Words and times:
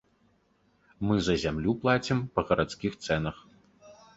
Мы 1.09 1.17
за 1.27 1.35
зямлю 1.45 1.75
плацім 1.83 2.17
па 2.39 2.45
гарадскіх 2.51 2.99
цэнах. 3.07 3.37